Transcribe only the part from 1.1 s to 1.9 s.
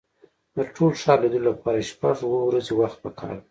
لیدلو لپاره